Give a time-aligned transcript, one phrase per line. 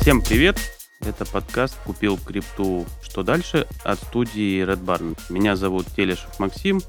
[0.00, 0.56] Всем привет!
[1.00, 2.86] Это подкаст «Купил крипту.
[3.02, 5.14] Что дальше?» от студии Red Barn.
[5.28, 6.80] Меня зовут Телешев Максим,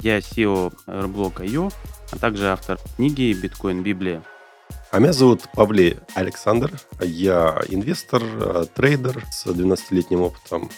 [0.00, 1.72] я SEO Airblock.io,
[2.12, 4.22] а также автор книги «Биткоин Библия».
[4.90, 6.70] А меня зовут Павлей Александр.
[7.00, 10.70] Я инвестор, э, трейдер с 12-летним опытом.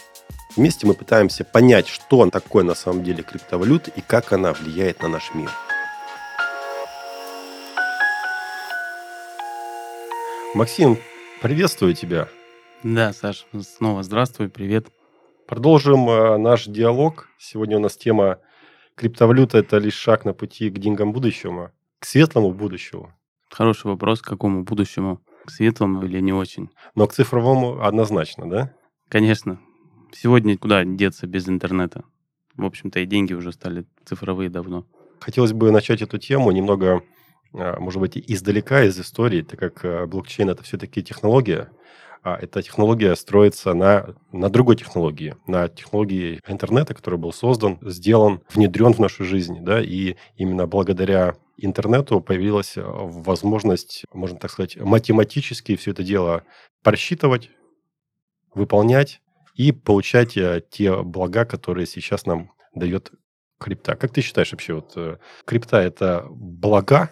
[0.55, 5.09] Вместе мы пытаемся понять, что такое на самом деле криптовалюта и как она влияет на
[5.09, 5.51] наш мир.
[10.55, 10.99] Максим,
[11.43, 12.29] приветствую тебя.
[12.85, 14.87] Да, Саш, снова здравствуй, привет.
[15.49, 17.29] Продолжим э, наш диалог.
[17.37, 18.39] Сегодня у нас тема
[18.95, 23.13] криптовалюта– это лишь шаг на пути к деньгам будущего, к светлому будущему.
[23.51, 25.21] Хороший вопрос, к какому будущему?
[25.45, 26.71] К светлому или не очень?
[26.95, 28.73] Но к цифровому однозначно, да?
[29.09, 29.59] Конечно.
[30.13, 32.05] Сегодня куда деться без интернета?
[32.55, 34.87] В общем-то, и деньги уже стали цифровые давно.
[35.19, 37.03] Хотелось бы начать эту тему немного,
[37.53, 41.71] может быть, издалека, из истории, так как а, блокчейн– это все-таки технология,
[42.25, 48.43] а эта технология строится на, на другой технологии, на технологии интернета, который был создан, сделан,
[48.55, 54.77] внедрен в нашу жизнь, да, и именно благодаря интернету появилась э, возможность, можно так сказать,
[54.77, 56.45] математически все это дело
[56.83, 57.51] просчитывать,
[58.55, 59.21] выполнять
[59.55, 60.39] и получать
[60.71, 63.13] те блага, которые сейчас нам дает
[63.59, 63.97] крипта.
[63.97, 67.11] Как ты считаешь вообще, вот э, крипта это блага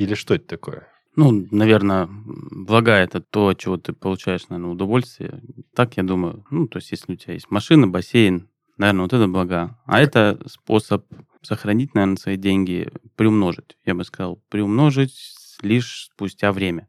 [0.00, 0.88] или что это такое?
[1.14, 5.42] Ну, наверное, блага это то, от чего ты получаешь, наверное, удовольствие.
[5.74, 6.46] Так я думаю.
[6.50, 9.78] Ну, то есть, если у тебя есть машина, бассейн, наверное, вот это блага.
[9.84, 11.04] А это способ
[11.42, 13.76] сохранить, наверное, свои деньги, приумножить.
[13.84, 15.12] Я бы сказал, приумножить
[15.60, 16.88] лишь спустя время.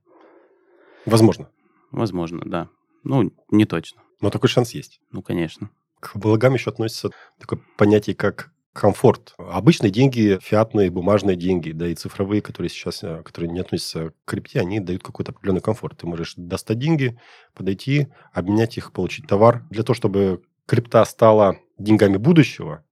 [1.06, 1.50] Возможно.
[1.92, 2.70] Возможно, да.
[3.04, 4.04] Ну, не точно.
[4.22, 5.02] Но такой шанс есть.
[5.12, 5.70] Ну, конечно.
[6.00, 9.34] К благам еще относится такое понятие, как комфорт.
[9.38, 14.14] Обычные деньги, фиатные, бумажные деньги, да и цифровые, которые сейчас, э, которые не относятся к
[14.26, 15.98] крипте, они дают какой-то определенный комфорт.
[15.98, 17.20] Ты можешь достать деньги,
[17.54, 19.66] подойти, обменять их, получить товар.
[19.70, 22.84] Для того, чтобы крипта стала деньгами будущего,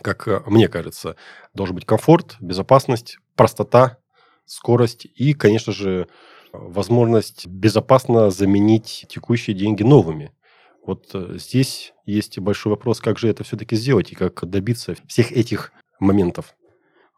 [0.00, 1.16] как э, мне кажется,
[1.52, 3.98] должен быть комфорт, безопасность, простота,
[4.46, 6.08] скорость и, конечно же,
[6.52, 10.32] возможность безопасно заменить текущие деньги новыми.
[10.86, 15.32] Вот э, здесь есть большой вопрос, как же это все-таки сделать и как добиться всех
[15.32, 16.54] этих моментов.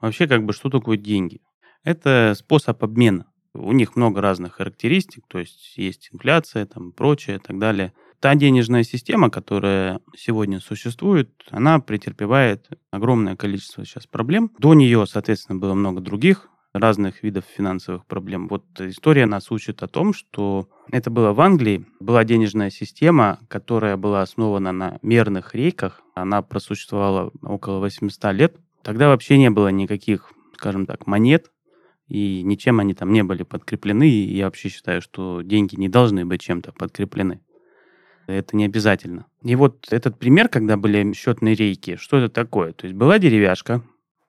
[0.00, 1.40] Вообще, как бы, что такое деньги?
[1.82, 3.26] Это способ обмена.
[3.54, 7.92] У них много разных характеристик, то есть есть инфляция, там прочее и так далее.
[8.20, 14.50] Та денежная система, которая сегодня существует, она претерпевает огромное количество сейчас проблем.
[14.58, 18.48] До нее, соответственно, было много других разных видов финансовых проблем.
[18.48, 23.96] Вот история нас учит о том, что это было в Англии, была денежная система, которая
[23.96, 28.56] была основана на мерных рейках, она просуществовала около 800 лет.
[28.82, 31.50] Тогда вообще не было никаких, скажем так, монет,
[32.08, 36.24] и ничем они там не были подкреплены, и я вообще считаю, что деньги не должны
[36.24, 37.40] быть чем-то подкреплены.
[38.26, 39.26] Это не обязательно.
[39.42, 42.72] И вот этот пример, когда были счетные рейки, что это такое?
[42.72, 43.82] То есть была деревяшка,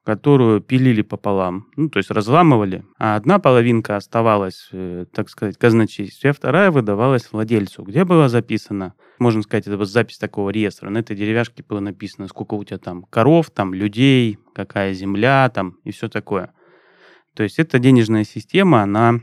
[0.07, 6.29] которую пилили пополам, ну, то есть разламывали, а одна половинка оставалась, э, так сказать, казначействе,
[6.29, 10.99] а вторая выдавалась владельцу, где было записано, можно сказать, это вот запись такого реестра, на
[10.99, 15.91] этой деревяшке было написано, сколько у тебя там коров, там людей, какая земля там и
[15.91, 16.53] все такое.
[17.35, 19.19] То есть эта денежная система, она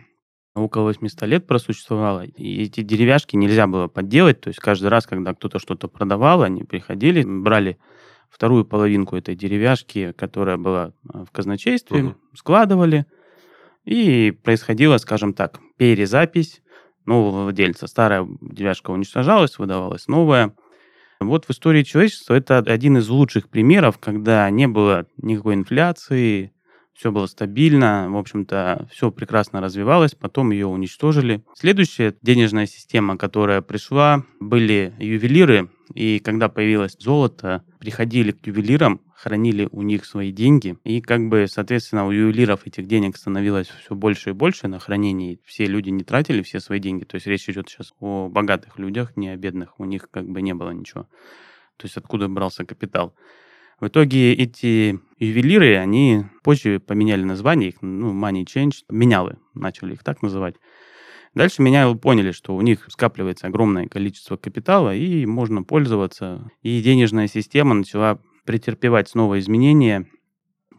[0.55, 5.33] около 800 лет просуществовала, и эти деревяшки нельзя было подделать, то есть каждый раз, когда
[5.33, 7.79] кто-то что-то продавал, они приходили, брали
[8.35, 12.15] вторую половинку этой деревяшки, которая была э, в казначействе, угу.
[12.35, 13.07] складывали,
[13.85, 16.63] и происходила, скажем так, перезапись
[17.07, 17.87] нового владельца.
[17.87, 20.53] Старая деревяшка уничтожалась, выдавалась новая.
[21.21, 26.53] Вот в истории человечества это один из лучших примеров, когда не было никакой инфляции,
[26.95, 31.45] все было стабильно, в общем-то, все прекрасно развивалось, потом ее уничтожили.
[31.55, 39.69] Следующая денежная система, которая пришла, были ювелиры, и когда появилось золото, приходили к ювелирам, хранили
[39.71, 44.31] у них свои деньги, и как бы, соответственно, у ювелиров этих денег становилось все больше
[44.31, 45.39] и больше на хранении.
[45.45, 49.19] Все люди не тратили все свои деньги, то есть речь идет сейчас о богатых людях,
[49.19, 51.03] не о бедных, у них как бы не было ничего.
[51.77, 53.15] То есть откуда брался капитал.
[53.81, 60.03] В итоге эти ювелиры, они позже поменяли название, их, ну, Money Change, менялы, начали их
[60.03, 60.55] так называть.
[61.35, 66.51] Дальше меня поняли, что у них скапливается огромное количество капитала, и можно пользоваться.
[66.63, 70.07] И денежная система начала претерпевать снова изменения,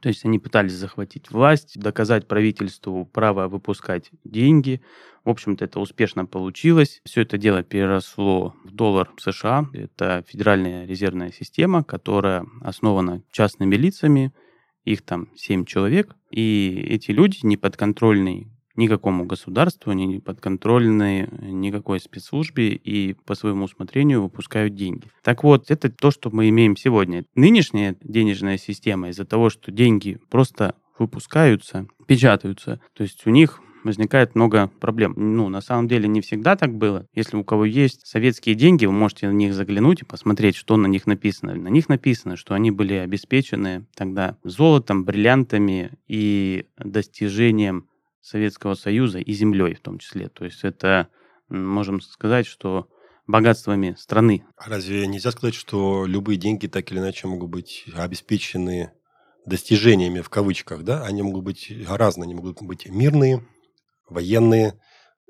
[0.06, 4.81] то есть они пытались захватить власть, доказать правительству право выпускать деньги.
[5.24, 7.02] В общем-то, это успешно получилось.
[7.06, 9.68] Все это дело переросло в доллар США.
[9.74, 14.31] Это федеральная резервная система, которая основана частными лицами.
[14.84, 16.16] Их там 7 человек.
[16.30, 24.75] И эти люди, неподконтрольные никакому государству, не подконтрольны никакой спецслужбе и по своему усмотрению выпускают
[24.75, 25.10] деньги.
[25.24, 27.25] Так вот, это то, что мы имеем сегодня.
[27.36, 34.36] Нынешняя денежная система из-за того, что деньги просто выпускаются, печатаются, то есть у них возникает
[34.36, 35.13] много проблем.
[35.16, 37.07] Ну, на самом деле не всегда так было.
[37.13, 40.88] Если у кого есть советские деньги, вы можете на них заглянуть и посмотреть, что на
[40.88, 41.54] них написано.
[41.54, 47.86] На них написано, что они были обеспечены тогда золотом, бриллиантами и достижением
[48.25, 50.30] Советского Союза и землей в том числе.
[50.30, 51.10] То есть это,
[51.48, 52.89] можем сказать, что
[53.27, 54.44] богатствами страны.
[54.57, 58.94] А разве нельзя сказать, что любые деньги так или иначе могут быть обеспечены
[59.45, 61.06] достижениями в кавычках, да?
[61.06, 63.45] Они могут быть разные, они могут быть мирные,
[64.10, 64.81] военные,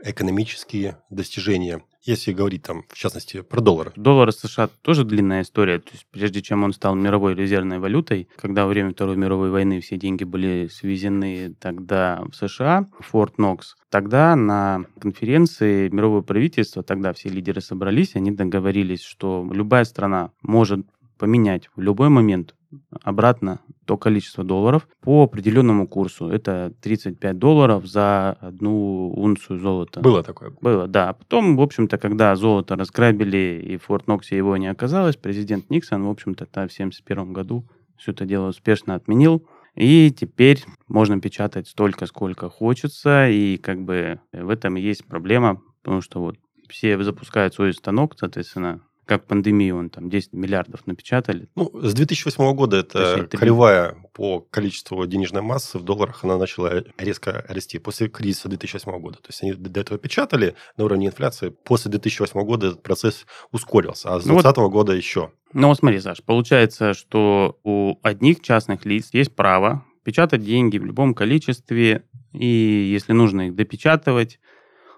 [0.05, 1.83] экономические достижения.
[2.03, 3.91] Если говорить там, в частности, про доллар.
[3.95, 5.79] Доллар США тоже длинная история.
[5.79, 9.81] То есть, прежде чем он стал мировой резервной валютой, когда во время Второй мировой войны
[9.81, 17.11] все деньги были свезены тогда в США, Форт Нокс, тогда на конференции мировое правительство, тогда
[17.13, 20.85] все лидеры собрались, они договорились, что любая страна может
[21.17, 22.53] поменять в любой момент
[23.01, 26.29] обратно то количество долларов по определенному курсу.
[26.29, 30.01] Это 35 долларов за одну унцию золота.
[30.01, 30.51] Было такое?
[30.61, 31.13] Было, да.
[31.13, 36.03] Потом, в общем-то, когда золото разграбили и в Форт Ноксе его не оказалось, президент Никсон,
[36.05, 37.65] в общем-то, в 1971 году
[37.97, 39.47] все это дело успешно отменил.
[39.75, 45.61] И теперь можно печатать столько, сколько хочется, и как бы в этом и есть проблема,
[45.83, 46.37] потому что вот
[46.69, 51.47] все запускают свой станок, соответственно, как пандемию, он там 10 миллиардов напечатали.
[51.55, 57.45] Ну, с 2008 года это кривая по количеству денежной массы в долларах, она начала резко
[57.47, 59.17] расти после кризиса 2008 года.
[59.17, 61.49] То есть они до этого печатали на уровне инфляции.
[61.49, 65.31] После 2008 года этот процесс ускорился, а с 2020 ну, вот, года еще.
[65.53, 70.85] Ну вот смотри, Саш, получается, что у одних частных лиц есть право печатать деньги в
[70.85, 74.39] любом количестве, и если нужно их допечатывать,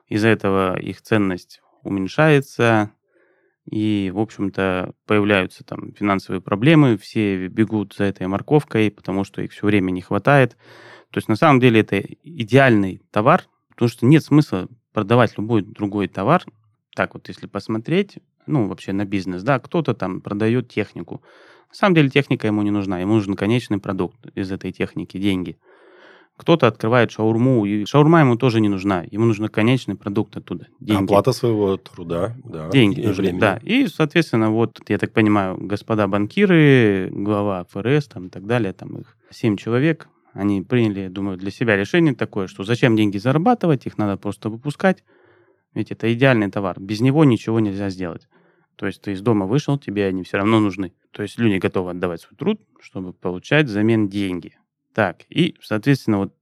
[0.08, 2.92] из-за этого их ценность уменьшается,
[3.70, 9.52] и, в общем-то, появляются там финансовые проблемы, все бегут за этой морковкой, потому что их
[9.52, 10.52] все время не хватает.
[11.12, 16.08] То есть, на самом деле, это идеальный товар, потому что нет смысла продавать любой другой
[16.08, 16.44] товар.
[16.96, 21.22] Так вот, если посмотреть, ну, вообще на бизнес, да, кто-то там продает технику.
[21.70, 25.58] На самом деле техника ему не нужна, ему нужен конечный продукт из этой техники, деньги.
[26.38, 29.04] Кто-то открывает шаурму, и шаурма ему тоже не нужна.
[29.10, 30.68] Ему нужен конечный продукт оттуда.
[30.80, 31.04] Деньги.
[31.06, 32.70] Оплата своего труда, да.
[32.70, 33.60] Деньги и нужны, да.
[33.64, 39.00] И, соответственно, вот, я так понимаю, господа банкиры, глава ФРС там, и так далее, там
[39.00, 43.98] их семь человек, они приняли, думаю, для себя решение такое, что зачем деньги зарабатывать, их
[43.98, 45.04] надо просто выпускать.
[45.74, 46.80] Ведь это идеальный товар.
[46.80, 48.28] Без него ничего нельзя сделать.
[48.76, 50.94] То есть ты из дома вышел, тебе они все равно нужны.
[51.12, 54.56] То есть люди готовы отдавать свой труд, чтобы получать взамен деньги.
[54.98, 56.34] Так, и, соответственно, вот,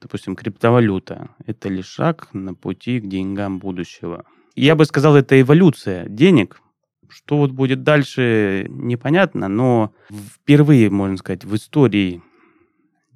[0.00, 4.24] допустим, криптовалюта– это лишь шаг на пути к деньгам будущего.
[4.54, 6.60] Я бы сказал, это эволюция денег.
[7.08, 12.22] Что вот будет дальше, непонятно, но впервые, можно сказать, в истории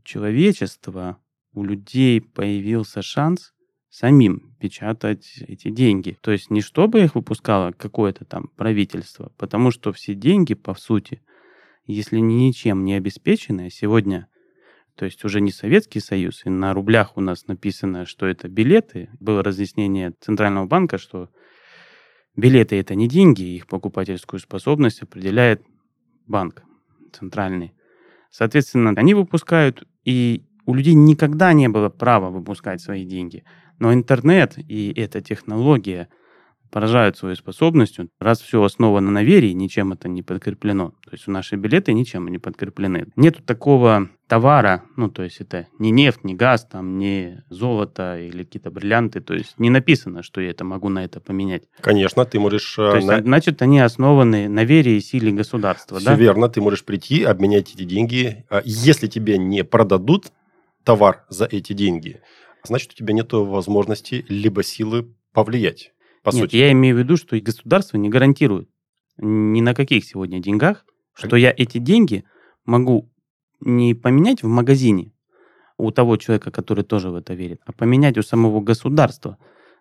[0.03, 1.19] человечества
[1.53, 3.53] у людей появился шанс
[3.89, 6.19] самим печатать эти деньги.
[6.23, 11.23] То есть не чтобы их выпускало какое-то там правительство, потому что все деньги, по сути,
[11.87, 14.27] если ничем не обеспечены, сегодня–
[14.99, 19.11] то есть уже не Советский Союз, и на рублях у нас написано, что это билеты.
[19.21, 21.29] Было разъяснение Центрального банка, что
[22.35, 25.63] билеты это не деньги, их покупательскую способность определяет
[26.27, 26.65] банк
[27.13, 27.75] центральный.
[28.33, 33.45] Соответственно, они выпускают, и у людей никогда не было права выпускать свои деньги.
[33.79, 36.09] Но интернет и эта технология
[36.71, 38.09] поражают своей способностью.
[38.19, 40.91] Раз все основано на вере, ничем это не подкреплено.
[41.05, 43.07] То есть у наши билеты ничем не подкреплены.
[43.17, 48.45] Нету такого товара, ну, то есть это не нефть, не газ, там, не золото или
[48.45, 51.63] какие-то бриллианты, то есть не написано, что я это могу на это поменять.
[51.81, 52.75] Конечно, ты можешь...
[52.77, 53.21] То есть, на...
[53.21, 56.15] значит, они основаны на вере и силе государства, Все да?
[56.15, 58.45] верно, ты можешь прийти, обменять эти деньги.
[58.51, 60.27] А если тебе не продадут
[60.85, 62.21] товар за эти деньги,
[62.65, 66.57] значит, у тебя нет возможности либо силы повлиять по Нет, сути.
[66.57, 68.69] я имею в виду, что и государство не гарантирует
[69.19, 70.85] ни на каких сегодня деньгах,
[71.15, 72.25] что я эти деньги
[72.65, 73.11] могу
[73.61, 75.13] не поменять в магазине
[75.77, 79.39] у того человека, который тоже в это верит, а поменять у самого государства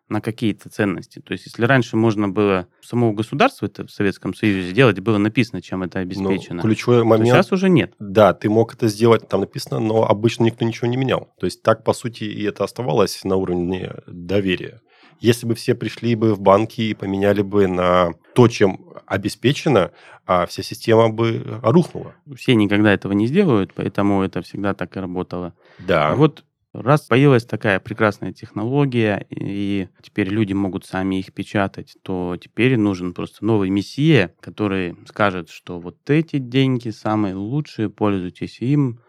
[0.10, 1.20] на какие-то ценности.
[1.20, 5.62] То есть, если раньше можно было самого государства это в Советском Союзе сделать, было написано,
[5.62, 6.58] чем это обеспечено.
[6.58, 7.29] Но ключевой момент...
[7.29, 7.94] сейчас уже нет.
[8.00, 11.34] Да, ты мог это сделать, там написано, но обычно никто ничего не менял.
[11.39, 14.82] То есть, так, по сути, и это оставалось на уровне доверия.
[15.19, 19.91] Если бы все пришли бы в банки и поменяли бы на то, чем обеспечено,
[20.25, 22.13] а вся система бы рухнула.
[22.36, 25.53] Все никогда этого не сделают, поэтому это всегда так и работало.
[25.79, 26.13] Да.
[26.15, 26.43] Вот
[26.74, 33.13] Раз появилась такая прекрасная технология, и теперь люди могут сами их печатать, то теперь нужен
[33.15, 39.00] просто новый мессия, который скажет, что вот эти деньги самые лучшие, пользуйтесь им,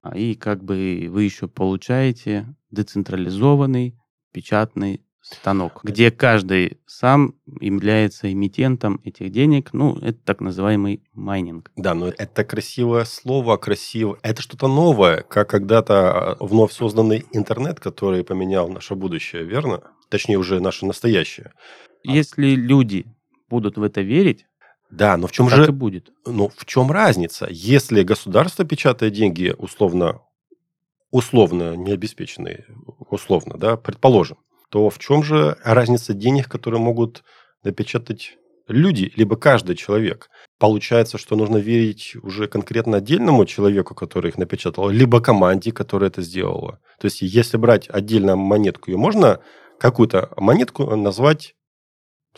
[0.00, 3.98] а, и как бы вы еще получаете децентрализованный
[4.32, 5.02] печатный
[5.34, 9.72] станок, где каждый сам является эмитентом этих денег.
[9.72, 11.70] Ну, это так называемый майнинг.
[11.76, 14.18] Да, но это красивое слово, красиво.
[14.22, 19.82] Это что-то новое, как когда-то а, вновь созданный интернет, который поменял наше будущее, верно?
[20.08, 21.52] Точнее, уже наше настоящее.
[22.04, 23.06] Если люди
[23.48, 24.46] будут в это верить,
[24.90, 25.66] да, но в чем так же...
[25.66, 26.10] и будет.
[26.26, 27.46] Ну, в чем разница?
[27.50, 30.22] Если государство печатает деньги условно,
[31.10, 32.64] условно необеспеченные,
[33.10, 34.38] условно, да, предположим,
[34.70, 37.24] то в чем же разница денег, которые могут
[37.62, 38.36] напечатать
[38.68, 40.28] люди, либо каждый человек?
[40.58, 46.22] Получается, что нужно верить уже конкретно отдельному человеку, который их напечатал, либо команде, которая это
[46.22, 46.80] сделала.
[47.00, 49.40] То есть, если брать отдельно монетку, ее можно
[49.78, 51.54] какую-то монетку назвать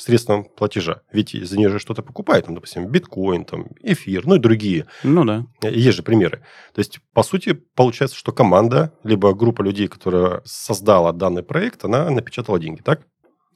[0.02, 1.02] средством платежа.
[1.12, 4.86] Ведь за нее же что-то покупают, там, допустим, биткоин, там, эфир, ну и другие.
[5.02, 5.46] Ну да.
[5.62, 6.42] Есть же примеры.
[6.74, 12.08] То есть, по сути, получается, что команда, либо группа людей, которая создала данный проект, она
[12.10, 13.02] напечатала деньги, так?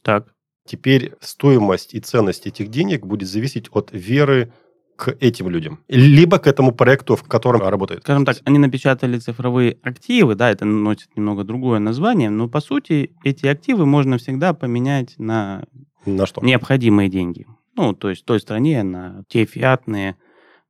[0.02, 0.28] Так.
[0.66, 4.52] Теперь стоимость и ценность этих денег будет зависеть от веры
[4.96, 8.02] к этим людям, либо к этому проекту, в котором работает.
[8.02, 13.14] Скажем так, они напечатали цифровые активы, да, это носит немного другое название, но по сути
[13.24, 15.64] эти активы можно всегда поменять на
[16.06, 16.40] На что?
[16.42, 17.46] необходимые деньги.
[17.76, 20.16] Ну, то есть в той стране на те фиатные,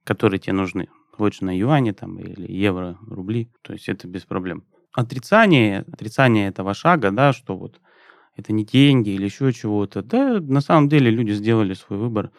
[0.04, 0.88] которые тебе нужны.
[1.18, 3.50] Лучше на юане там или евро, рубли.
[3.62, 4.64] То есть это без проблем.
[4.92, 7.80] Отрицание, отрицание этого шага, да, что вот
[8.36, 10.02] это не деньги или еще чего-то.
[10.02, 12.30] Да, на самом деле люди сделали свой выбор.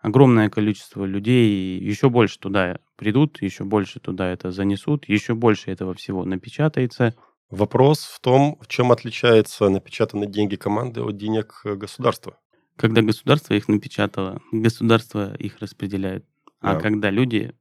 [0.00, 5.94] Огромное количество людей еще больше туда придут, еще больше туда это занесут, еще больше этого
[5.94, 7.14] всего напечатается.
[7.50, 12.36] Вопрос в том, в чем отличаются напечатанные деньги команды от денег э, государства.
[12.76, 16.24] Когда государство их напечатало, государство их распределяет.
[16.60, 16.80] А Да.
[16.80, 17.54] когда люди,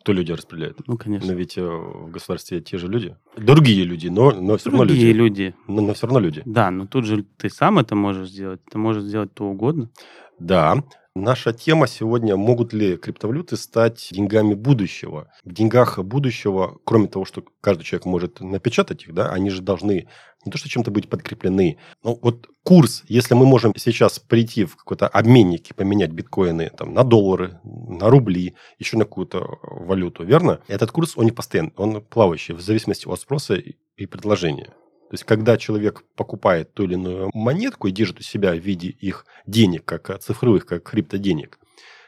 [0.00, 0.78] Кто люди распределяет?
[0.86, 3.16] ну, Но конечно, ведь э, в государстве те же люди.
[3.36, 5.18] Другие люди, но, но все равно другие люди.
[5.42, 5.54] люди.
[5.66, 6.42] Но, но все равно люди.
[6.46, 8.60] Да, но тут же ты сам это можешь сделать.
[8.70, 9.90] Ты можешь сделать то угодно.
[10.38, 10.82] Да.
[11.16, 15.32] Наша тема сегодня, могут ли криптовалюты стать деньгами будущего?
[15.44, 20.06] В деньгах будущего, кроме того, что каждый человек может напечатать их, да, они же должны
[20.44, 21.78] не то что чем-то быть подкреплены.
[22.04, 26.94] Ну, вот курс, если мы можем сейчас прийти в какой-то обменник и поменять биткоины там,
[26.94, 30.60] на доллары, на рубли, еще на какую-то валюту, верно?
[30.68, 34.72] Этот курс, он не постоянный, он плавающий, в зависимости от спроса и предложения.
[35.10, 38.88] То есть, когда человек покупает ту или иную монетку и держит у себя в виде
[38.88, 41.58] их денег, как э, цифровых, как криптоденег,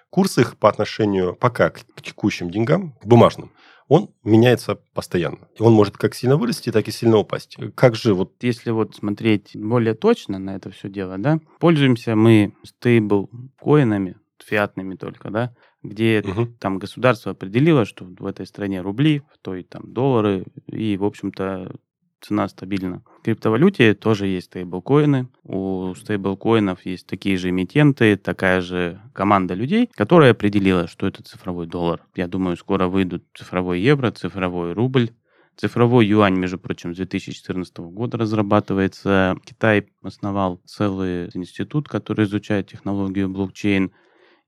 [0.09, 3.51] курс их по отношению пока к текущим деньгам, к бумажным,
[3.89, 5.49] он меняется постоянно.
[5.59, 7.57] И он может как сильно вырасти, так и сильно упасть.
[7.75, 8.35] Как же вот...
[8.41, 13.29] Если вот смотреть более точно на это все дело, да, пользуемся мы стейбл
[13.61, 14.15] коинами,
[14.47, 16.55] фиатными только, да, где Мгм.
[16.61, 21.75] там государство определило, что в этой стране рубли, в той там доллары, и, в общем-то,
[22.23, 23.03] цена стабильна.
[23.21, 25.29] В криптовалюте тоже есть стейблкоины.
[25.45, 31.67] У стейблкоинов есть такие же эмитенты, такая же команда людей, которая определила, что это цифровой
[31.67, 32.03] доллар.
[32.15, 35.11] Я думаю, скоро выйдут цифровой евро, цифровой рубль.
[35.57, 39.37] Цифровой юань, между прочим, с 2014 года разрабатывается.
[39.45, 43.93] Китай основал целый институт, который изучает технологию блокчейн.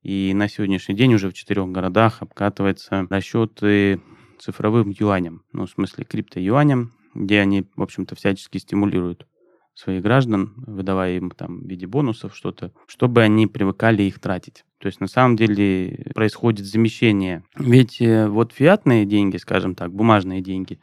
[0.02, 4.00] И на сегодняшний день уже в четырех городах обкатываются расчеты
[4.38, 9.26] цифровым юанем, ну, в смысле крипто-юанем, где они, в общем-то, всячески стимулируют
[9.74, 14.64] своих граждан, выдавая им там в виде бонусов что-то, чтобы они привыкали их тратить.
[14.78, 17.42] То есть на самом деле происходит замещение.
[17.56, 20.78] Ведь э, вот фиатные деньги, скажем так, бумажные деньги,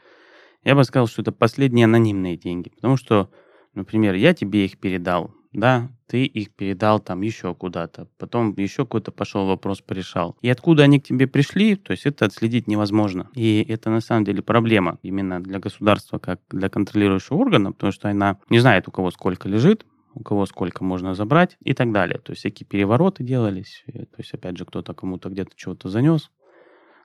[0.62, 3.30] я бы сказал, что это последние анонимные деньги, потому что,
[3.74, 9.12] например, я тебе их передал, да, ты их передал там еще куда-то, потом еще какой-то
[9.12, 10.36] пошел вопрос порешал.
[10.40, 13.30] И откуда они к тебе пришли, то есть это отследить невозможно.
[13.34, 18.08] И это на самом деле проблема именно для государства, как для контролирующего органа, потому что
[18.08, 22.18] она не знает, у кого сколько лежит, у кого сколько можно забрать и так далее.
[22.18, 26.30] То есть всякие перевороты делались, э, то есть опять же кто-то кому-то где-то чего-то занес.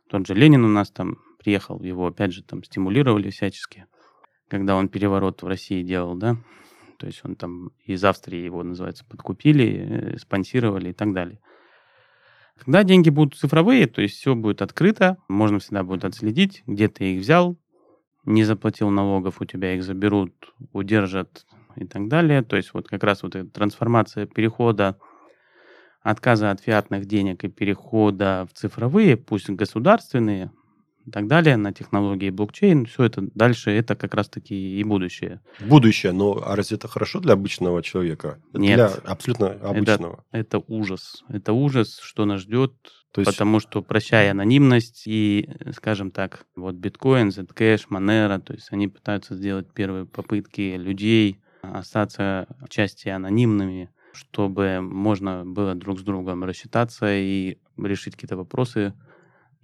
[0.09, 3.85] Тот же Ленин у нас там приехал, его опять же там стимулировали всячески,
[4.47, 6.37] когда он переворот в России делал, да,
[6.97, 11.39] то есть он там из Австрии его, называется, подкупили, э, спонсировали и так далее.
[12.57, 17.13] Когда деньги будут цифровые, то есть все будет открыто, можно всегда будет отследить, где ты
[17.13, 17.57] их взял,
[18.25, 20.33] не заплатил налогов, у тебя их заберут,
[20.73, 22.41] удержат и так далее.
[22.41, 24.97] То есть вот как раз вот эта трансформация перехода
[26.01, 30.51] отказа от фиатных денег и перехода в цифровые, пусть государственные,
[31.07, 35.39] и так далее, на технологии блокчейн, все это дальше, это как раз-таки и будущее.
[35.61, 38.39] Будущее, но а разве это хорошо для обычного человека?
[38.53, 38.75] Нет.
[38.75, 40.25] Для абсолютно обычного.
[40.31, 41.23] Это ужас.
[41.29, 42.73] Это ужас, что нас ждет,
[43.13, 48.67] То есть потому что прощая анонимность и, скажем так, вот биткоин, Zcash, Monero, то есть
[48.71, 56.03] они пытаются сделать первые попытки людей остаться в части анонимными, чтобы можно было друг с
[56.03, 58.93] другом рассчитаться и решить какие-то вопросы,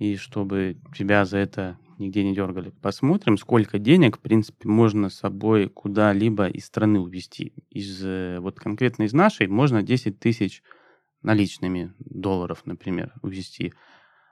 [0.04, 2.72] и чтобы тебя за это нигде не дергали.
[2.82, 7.54] Посмотрим, сколько денег, в принципе, можно с собой куда-либо из страны увезти.
[7.70, 10.62] Из, э, вот конкретно из нашей можно 10 тысяч
[11.22, 13.72] наличными долларов, например, увезти.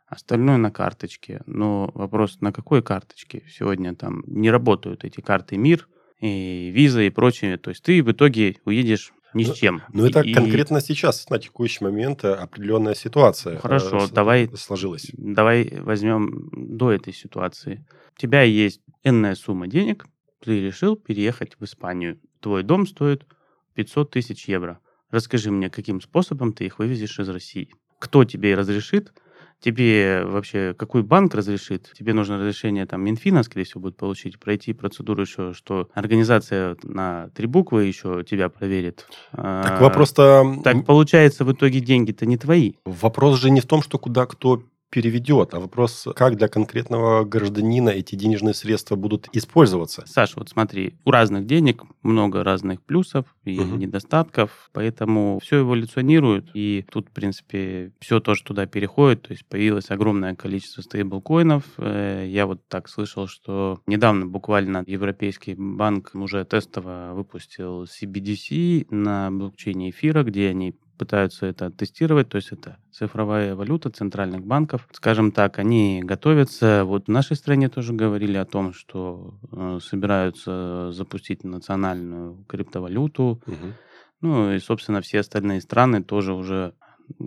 [0.07, 1.41] Остальное на карточке.
[1.45, 3.45] Но вопрос, на какой карточке?
[3.49, 5.87] Сегодня там не работают эти карты МИР,
[6.19, 7.57] и виза и прочее.
[7.57, 9.81] То есть ты в итоге уедешь ни с чем.
[9.93, 13.59] Ну, это И- конкретно сейчас, на текущий момент, э, определенная ситуация.
[13.59, 15.07] Хорошо, э, с- давай- Сложилась.
[15.13, 17.85] Давай возьмем до этой ситуации.
[18.15, 20.05] У тебя есть энная сумма денег,
[20.43, 22.19] ты решил переехать в Испанию.
[22.39, 23.25] Твой дом стоит
[23.73, 24.79] 500 тысяч евро.
[25.11, 27.69] Расскажи мне, каким способом ты их вывезешь из России?
[27.99, 29.13] Кто тебе разрешит?
[29.61, 31.91] Тебе вообще какой банк разрешит?
[31.97, 37.29] Тебе нужно разрешение там Минфина, скорее всего, будет получить, пройти процедуру еще, что организация на
[37.35, 39.05] три буквы еще тебя проверит.
[39.31, 40.57] Так А, вопрос-то...
[40.63, 42.73] Так получается, в итоге деньги-то не твои.
[42.85, 47.89] Вопрос же не в том, что куда кто переведет, а вопрос, как для конкретного гражданина
[47.89, 50.03] эти денежные средства будут использоваться.
[50.05, 53.79] Саша, вот смотри, у разных денег много разных плюсов и Мгм.
[53.79, 59.45] недостатков, поэтому все эволюционирует, и тут, в принципе, все то, что туда переходит, то есть
[59.45, 61.63] появилось огромное количество стейблкоинов.
[61.77, 69.31] Э, Я вот так слышал, что недавно буквально Европейский банк уже тестово выпустил CBDC на
[69.31, 74.87] блокчейне эфира, где они пытаются это тестировать, то есть это цифровая валюта центральных банков.
[74.91, 76.83] Скажем так, они готовятся.
[76.85, 83.41] Вот в нашей стране тоже говорили о том, что э, собираются запустить национальную криптовалюту.
[83.47, 83.73] Мгм.
[84.21, 86.75] Ну и, собственно, все остальные страны тоже уже,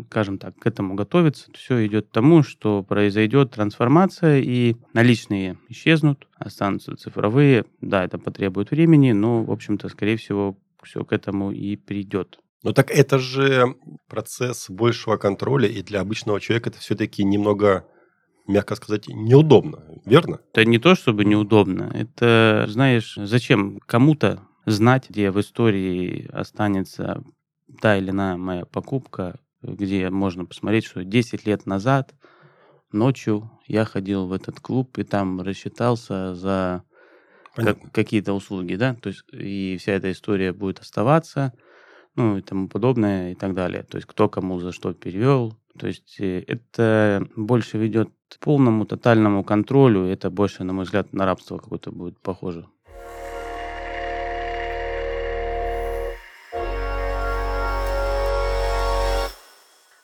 [0.08, 1.50] скажем так, к этому готовятся.
[1.52, 7.64] Все идет к тому, что произойдет трансформация, и наличные исчезнут, останутся цифровые.
[7.80, 12.38] Да, это потребует времени, но, в общем-то, скорее всего, все к этому и придет.
[12.64, 13.76] Ну так это же
[14.08, 17.86] процесс большего контроля, и для обычного человека это все-таки немного,
[18.46, 20.40] мягко сказать, неудобно, верно?
[20.52, 21.90] Это не то, чтобы неудобно.
[21.94, 27.22] Это, знаешь, зачем кому-то знать, где в истории останется
[27.82, 32.14] та или иная моя покупка, где можно посмотреть, что 10 лет назад
[32.92, 36.82] ночью я ходил в этот клуб и там рассчитался за
[37.54, 41.52] как- какие-то услуги, да, то есть и вся эта история будет оставаться,
[42.16, 43.82] ну и тому подобное и так далее.
[43.82, 45.54] То есть кто кому за что перевел.
[45.78, 50.04] То есть э, это больше ведет к полному тотальному контролю.
[50.04, 52.66] Это больше, на мой взгляд, на рабство какое-то будет похоже.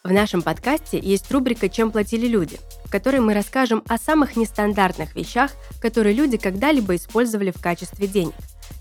[0.03, 5.15] В нашем подкасте есть рубрика «Чем платили люди», в которой мы расскажем о самых нестандартных
[5.15, 8.35] вещах, которые люди когда-либо использовали в качестве денег.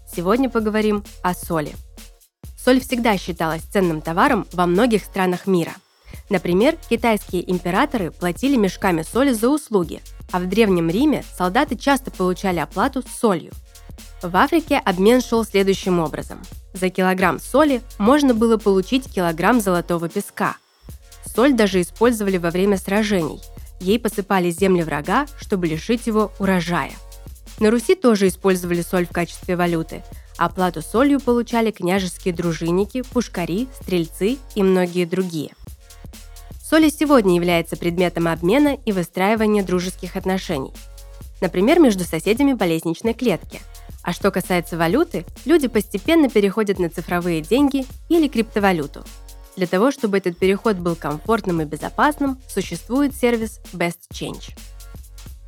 [0.07, 1.73] Сегодня поговорим о соли.
[2.63, 5.73] Соль всегда считалась ценным товаром во многих странах мира.
[6.29, 12.59] Например, китайские императоры платили мешками соли за услуги, а в Древнем Риме солдаты часто получали
[12.59, 13.51] оплату солью.
[14.21, 16.39] В Африке обмен шел следующим образом.
[16.73, 20.57] За килограмм соли можно было получить килограмм золотого песка–
[21.33, 23.39] Соль даже использовали во время сражений.
[23.79, 26.91] Ей посыпали земли врага, чтобы лишить его урожая.
[27.59, 30.03] На Руси тоже использовали соль в качестве валюты.
[30.39, 35.51] Оплату солью получали княжеские дружинники, пушкари, стрельцы и многие другие.
[36.63, 40.71] Соль и сегодня является предметом обмена и выстраивания дружеских отношений.
[41.41, 43.59] Например, между соседями по лестничной клетке.
[44.01, 49.03] А что касается валюты, люди постепенно переходят на цифровые деньги или криптовалюту–
[49.59, 54.57] для того, чтобы этот переход был комфортным и безопасным, существует сервис Best Change.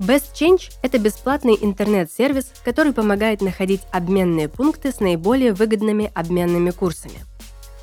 [0.01, 7.23] Best Change– это бесплатный интернет-сервис, который помогает находить обменные пункты с наиболее выгодными обменными курсами.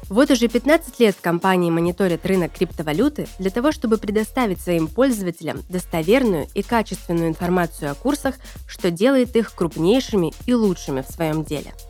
[0.08, 6.48] Вот уже 15 лет компании мониторят рынок криптовалюты для того, чтобы предоставить своим пользователям достоверную
[6.54, 8.34] и качественную информацию о курсах,
[8.66, 11.72] что делает их крупнейшими и лучшими в своем деле–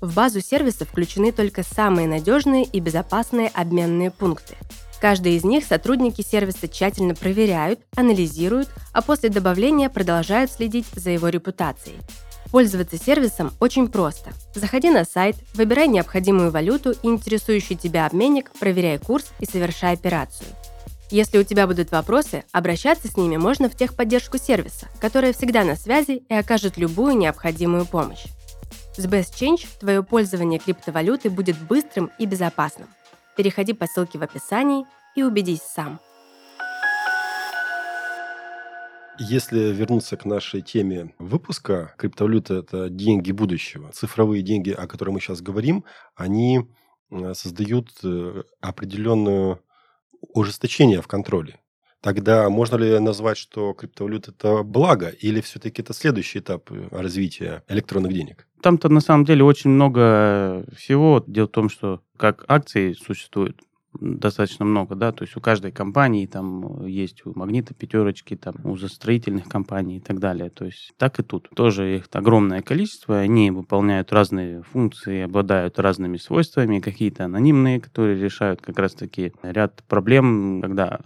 [0.00, 4.56] в базу сервиса включены только самые надежные и безопасные обменные пункты.
[5.00, 11.28] Каждый из них сотрудники сервиса тщательно проверяют, анализируют, а после добавления продолжают следить за его
[11.28, 11.96] репутацией.
[12.50, 14.32] Пользоваться сервисом очень просто.
[14.54, 20.48] Заходи на сайт, выбирай необходимую валюту и интересующий тебя обменник, проверяй курс и совершай операцию.
[21.10, 25.76] Если у тебя будут вопросы, обращаться с ними можно в техподдержку сервиса, которая всегда на
[25.76, 28.26] связи и окажет любую необходимую помощь.
[28.96, 32.88] С Best Change твое пользование криптовалюты будет быстрым и безопасным.
[33.36, 36.00] Переходи по ссылке в описании и убедись сам.
[39.18, 43.92] Если вернуться к нашей теме выпуска, криптовалюта– это деньги будущего.
[43.92, 46.62] Цифровые деньги, о которых мы сейчас говорим, они
[47.10, 49.62] э, создают э, определенную
[50.32, 51.60] ужесточение в контроле.
[52.00, 57.62] Тогда можно ли назвать, что криптовалюта– это благо, или все-таки это следующий этап э, развития
[57.68, 58.46] электронных денег?
[58.62, 61.22] Там-то на самом деле очень много всего.
[61.26, 63.60] Дело в том, что как акции существуют,
[63.98, 68.76] достаточно много, да, то есть у каждой компании там есть у Магнита пятерочки, там у
[68.76, 71.48] застроительных компаний и так далее, то есть так и тут.
[71.54, 78.60] Тоже их огромное количество, они выполняют разные функции, обладают разными свойствами, какие-то анонимные, которые решают
[78.60, 81.00] как раз-таки ряд проблем, когда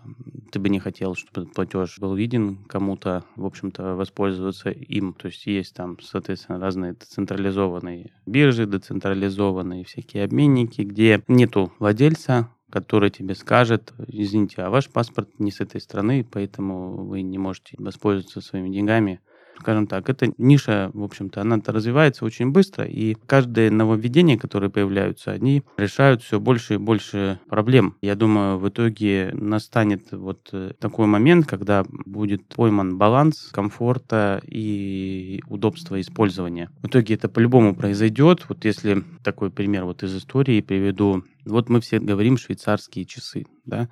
[0.52, 5.14] ты бы не хотел, чтобы платеж был виден кому-то, в общем-то, воспользоваться им.
[5.14, 13.08] То есть есть там, соответственно, разные децентрализованные биржи, децентрализованные всякие обменники, где нету владельца, который
[13.08, 18.40] тебе скажет, извините, а ваш паспорт не с этой страны, поэтому вы не можете воспользоваться
[18.40, 19.20] своими деньгами
[19.60, 25.32] скажем так, эта ниша, в общем-то, она развивается очень быстро, и каждое нововведение, которые появляются,
[25.32, 27.96] они решают все больше и больше проблем.
[28.02, 35.42] Я думаю, в итоге настанет вот э, такой момент, когда будет пойман баланс комфорта и
[35.48, 36.70] удобства использования.
[36.82, 38.44] В итоге это по-любому произойдет.
[38.48, 41.24] Вот если такой пример вот из истории приведу.
[41.44, 43.88] Вот мы все говорим швейцарские часы, да?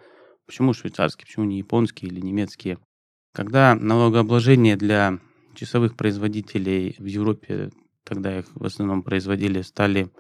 [0.46, 2.78] Почему швейцарские, почему не японские или немецкие?
[3.32, 5.18] Когда налогообложение для
[5.54, 7.70] часовых производителей в Европе,
[8.04, 10.10] тогда их в основном производили, стали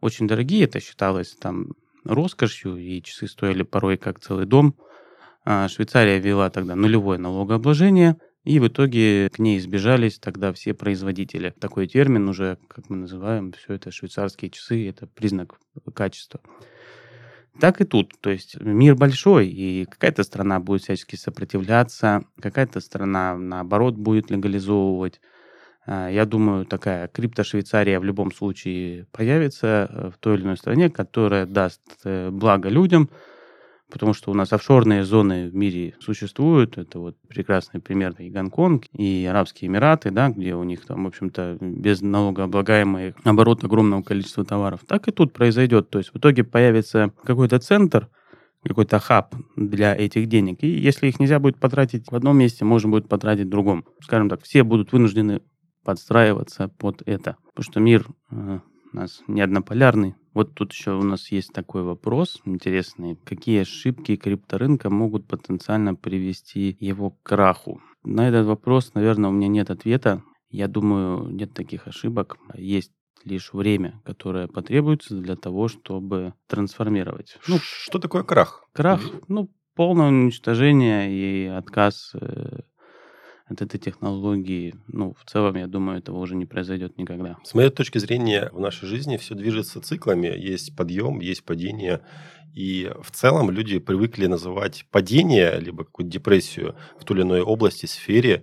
[0.00, 0.64] очень дорогие.
[0.64, 1.72] Это считалось там
[2.04, 4.74] роскошью, и часы стоили порой как целый дом.
[5.44, 11.54] А Швейцария ввела тогда нулевое налогообложение, и в итоге к ней сбежались тогда все производители.
[11.60, 15.58] Такой термин уже, как мы называем, все это швейцарские часы, это признак
[15.94, 16.40] качества.
[17.60, 18.12] Так и тут.
[18.20, 25.20] То есть мир большой, и какая-то страна будет всячески сопротивляться, какая-то страна, наоборот, будет легализовывать.
[25.84, 30.90] А, я думаю, такая крипто-Швейцария в любом случае появится э, в той или иной стране,
[30.90, 33.10] которая даст э, благо людям,
[33.92, 36.78] потому что у нас офшорные зоны в мире существуют.
[36.78, 41.08] Это вот прекрасный пример и Гонконг, и Арабские Эмираты, да, где у них там, в
[41.08, 44.80] общем-то, без налогооблагаемый оборот огромного количества товаров.
[44.88, 45.90] Так и тут произойдет.
[45.90, 48.08] То есть в итоге появится какой-то центр,
[48.64, 50.62] какой-то хаб для этих денег.
[50.62, 53.84] И если их нельзя будет потратить в одном месте, можно будет потратить в другом.
[54.00, 55.42] Скажем так, все будут вынуждены
[55.84, 57.36] подстраиваться под это.
[57.54, 58.60] Потому что мир э,
[58.92, 60.14] у нас не однополярный.
[60.34, 63.16] Вот тут еще у нас есть такой вопрос интересный.
[63.16, 67.80] Какие ошибки крипторынка могут потенциально привести его к краху?
[68.02, 70.22] На этот вопрос, наверное, у меня нет ответа.
[70.48, 72.36] Я думаю, нет таких ошибок.
[72.54, 72.92] Есть
[73.24, 77.38] лишь время, которое потребуется для того, чтобы трансформировать.
[77.46, 78.64] Ну, что такое крах?
[78.72, 82.60] Крах, ну, полное уничтожение и отказ э,
[83.52, 87.36] от этой технологии, ну, в целом, я думаю, этого уже не произойдет никогда.
[87.44, 90.26] С моей точки зрения, в нашей жизни все движется циклами.
[90.26, 92.00] Есть подъем, есть падение.
[92.54, 97.86] И в целом люди привыкли называть падение, либо какую-то депрессию в той или иной области,
[97.86, 98.42] сфере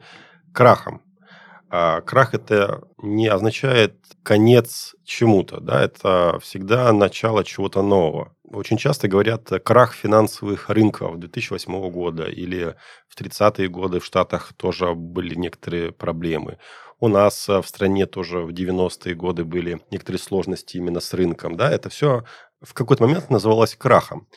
[0.53, 1.01] крахом.
[1.71, 8.35] А крах это не означает конец чему-то, да, это всегда начало чего-то нового.
[8.51, 12.75] Очень часто говорят крах финансовых рынков 2008 года или
[13.07, 16.57] в 30-е годы в Штатах тоже были некоторые проблемы.
[16.99, 21.55] У нас в стране тоже в 90-е годы были некоторые сложности именно с рынком.
[21.57, 21.71] Да?
[21.71, 22.23] Это все
[22.61, 24.27] в какой-то момент называлось крахом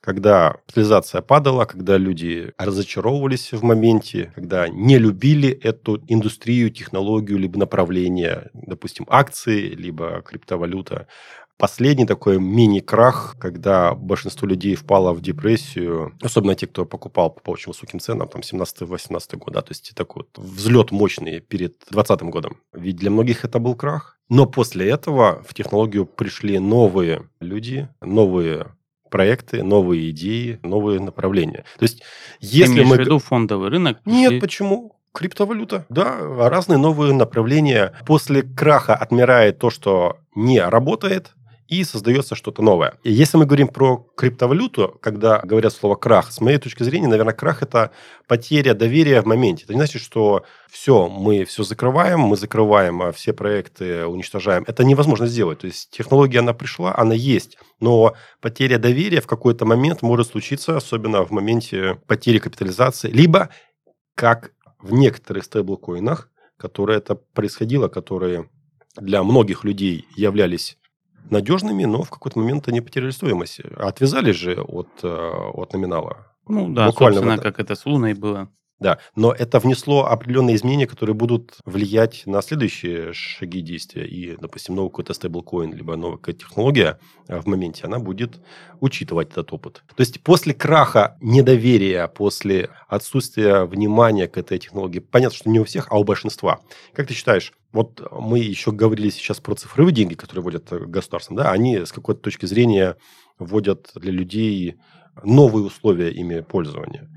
[0.00, 7.58] когда капитализация падала, когда люди разочаровывались в моменте, когда не любили эту индустрию, технологию, либо
[7.58, 11.08] направление, допустим, акции, либо криптовалюта.
[11.58, 17.72] Последний такой мини-крах, когда большинство людей впало в депрессию, особенно те, кто покупал по очень
[17.72, 22.58] высоким ценам, там 17-18 год, да, то есть такой вот взлет мощный перед 2020 годом.
[22.72, 24.18] Ведь для многих это был крах.
[24.28, 28.68] Но после этого в технологию пришли новые люди, новые
[29.10, 31.64] проекты, новые идеи, новые направления.
[31.78, 32.02] То есть,
[32.40, 32.96] если Ты мы...
[32.96, 33.98] в виду фондовый рынок?
[34.04, 34.40] Нет, и...
[34.40, 34.94] почему?
[35.12, 36.18] Криптовалюта, да,
[36.48, 37.94] разные новые направления.
[38.06, 41.32] После краха отмирает то, что не работает,
[41.68, 42.94] и создается что-то новое.
[43.04, 47.34] И если мы говорим про криптовалюту, когда говорят слово крах, с моей точки зрения, наверное,
[47.34, 47.92] крах это
[48.26, 49.64] потеря доверия в моменте.
[49.64, 54.64] Это не значит, что все, мы все закрываем, мы закрываем а все проекты, уничтожаем.
[54.66, 55.58] Это невозможно сделать.
[55.58, 60.76] То есть технология, она пришла, она есть, но потеря доверия в какой-то момент может случиться,
[60.76, 63.50] особенно в моменте потери капитализации, либо
[64.14, 68.48] как в некоторых стейблкоинах, которые это происходило, которые
[68.96, 70.77] для многих людей являлись
[71.30, 73.60] надежными, но в какой-то момент они потеряли стоимость.
[73.76, 76.26] Отвязались же от, э, от номинала.
[76.48, 78.50] Ну да, Буквально собственно, как это с Луной было.
[78.80, 84.06] Да, но это внесло определенные изменения, которые будут влиять на следующие шаги действия.
[84.06, 88.40] И, допустим, новый какой-то стейблкоин, либо новая какая-то технология в моменте, она будет
[88.80, 89.82] учитывать этот опыт.
[89.88, 95.64] То есть после краха недоверия, после отсутствия внимания к этой технологии, понятно, что не у
[95.64, 96.60] всех, а у большинства.
[96.92, 101.50] Как ты считаешь, вот мы еще говорили сейчас про цифровые деньги, которые вводят государством, да,
[101.50, 102.96] они с какой-то точки зрения
[103.40, 104.76] вводят для людей
[105.24, 107.10] новые условия ими пользования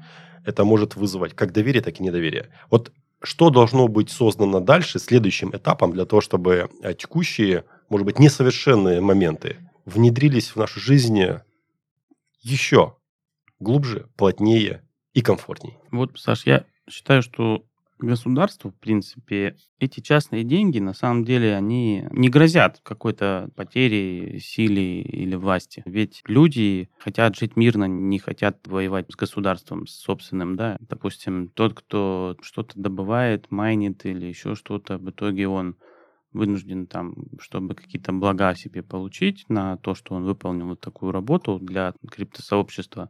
[0.45, 2.49] это может вызывать как доверие, так и недоверие.
[2.69, 2.91] Вот
[3.23, 8.99] что должно быть создано дальше, следующим этапом для того, чтобы э, текущие, может быть, несовершенные
[9.01, 11.19] моменты внедрились в нашу жизнь
[12.41, 12.97] еще
[13.59, 15.77] глубже, плотнее и комфортнее?
[15.91, 17.63] Вот, Саш, я считаю, что
[18.03, 25.01] государству, в принципе, эти частные деньги, на самом деле, они не грозят какой-то потерей силы
[25.01, 25.83] или власти.
[25.85, 30.77] Ведь люди хотят жить мирно, не хотят воевать с государством с собственным, да.
[30.81, 35.75] Допустим, тот, кто что-то добывает, майнит или еще что-то, в итоге он
[36.33, 41.59] вынужден там, чтобы какие-то блага себе получить на то, что он выполнил вот такую работу
[41.59, 43.09] для криптосообщества,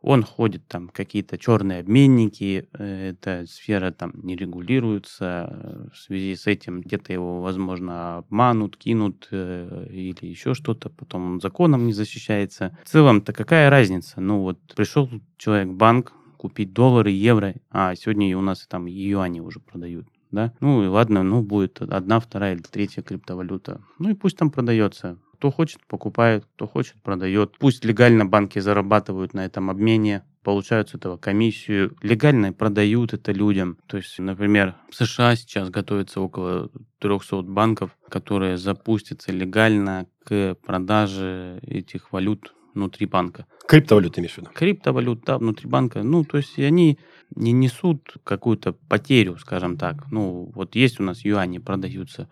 [0.00, 6.36] он ходит там какие-то черные обменники, э, эта сфера там не регулируется, э, в связи
[6.36, 11.92] с этим где-то его, возможно, обманут, кинут э, или еще что-то, потом он законом не
[11.92, 12.76] защищается.
[12.84, 14.20] В целом-то какая разница?
[14.20, 19.40] Ну вот пришел человек в банк купить доллары, евро, а сегодня у нас там юани
[19.40, 24.14] уже продают да, ну и ладно, ну будет одна, вторая или третья криптовалюта, ну и
[24.14, 27.56] пусть там продается, кто хочет, покупает, кто хочет, продает.
[27.58, 33.78] Пусть легально банки зарабатывают на этом обмене, получают с этого комиссию, легально продают это людям.
[33.86, 41.60] То есть, например, в США сейчас готовится около 300 банков, которые запустятся легально к продаже
[41.62, 43.46] этих валют внутри банка.
[43.68, 44.50] Криптовалют имеешь в виду?
[44.52, 46.02] Криптовалют, да, внутри банка.
[46.02, 46.98] Ну, то есть они
[47.34, 50.10] не несут какую-то потерю, скажем так.
[50.10, 52.28] Ну, вот есть у нас юани, продаются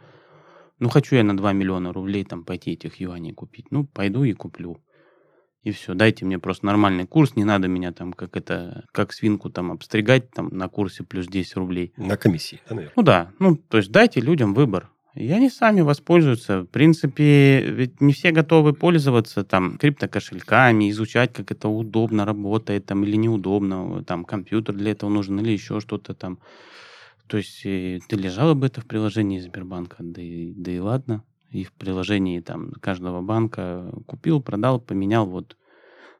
[0.78, 3.66] ну, хочу я на 2 миллиона рублей там пойти этих юаней купить.
[3.70, 4.82] Ну, пойду и куплю.
[5.62, 9.50] И все, дайте мне просто нормальный курс, не надо меня там как это, как свинку
[9.50, 11.92] там обстригать там на курсе плюс 10 рублей.
[11.96, 12.92] На комиссии, да, наверное?
[12.94, 14.90] Ну да, ну то есть дайте людям выбор.
[15.16, 16.60] И они сами воспользуются.
[16.60, 23.02] В принципе, ведь не все готовы пользоваться там криптокошельками, изучать, как это удобно работает там
[23.02, 26.38] или неудобно, там компьютер для этого нужен или еще что-то там.
[27.28, 31.24] То есть э, ты лежала бы это в приложении Сбербанка, да и, да и ладно.
[31.50, 35.26] И в приложении там каждого банка купил, продал, поменял.
[35.26, 35.56] Вот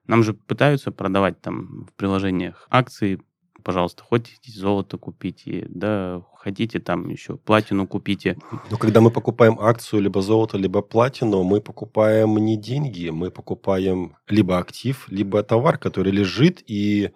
[0.07, 3.21] нам же пытаются продавать там в приложениях акции.
[3.63, 8.39] Пожалуйста, хотите золото купите, да, хотите там еще платину купите.
[8.71, 14.17] Но когда мы покупаем акцию, либо золото, либо платину, мы покупаем не деньги, мы покупаем
[14.29, 17.11] либо актив, либо товар, который лежит и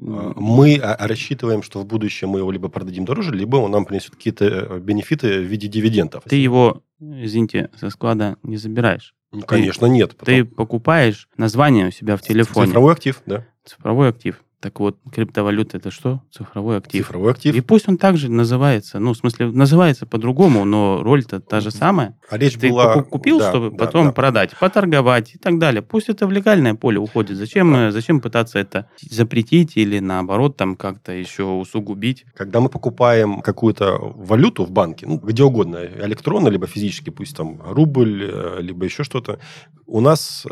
[0.00, 4.14] мы а, рассчитываем, что в будущем мы его либо продадим дороже, либо он нам принесет
[4.14, 6.24] какие-то э, бенефиты в виде дивидендов.
[6.24, 9.14] Ты его, извините, со склада не забираешь.
[9.32, 10.16] Ну, конечно, нет.
[10.16, 10.26] Потом...
[10.26, 12.68] Ты покупаешь название у себя в телефоне.
[12.68, 13.46] Цифровой актив, да.
[13.64, 14.42] Цифровой актив.
[14.60, 16.20] Так вот, криптовалюта это что?
[16.32, 17.06] Цифровой актив.
[17.06, 17.54] Цифровой актив.
[17.54, 22.18] И пусть он также называется, ну, в смысле, называется по-другому, но роль-то та же самая.
[22.28, 23.02] А речь Ты была...
[23.04, 24.12] купил, да, чтобы да, потом да.
[24.12, 25.80] продать, поторговать и так далее.
[25.80, 27.36] Пусть это в легальное поле уходит.
[27.36, 27.92] Зачем, да.
[27.92, 32.26] зачем пытаться это запретить или наоборот там как-то еще усугубить?
[32.34, 37.60] Когда мы покупаем какую-то валюту в банке, ну, где угодно, электронно, либо физически, пусть там
[37.64, 39.38] рубль, э, либо еще что-то,
[39.86, 40.46] у нас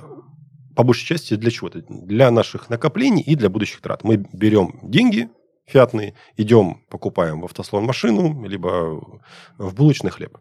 [0.77, 1.83] по большей части для чего-то.
[1.89, 4.05] Для наших накоплений и для будущих трат.
[4.05, 5.31] Мы берем деньги
[5.67, 9.21] фиатные, идем, покупаем в автослон машину, либо
[9.59, 10.39] в булочный хлеб.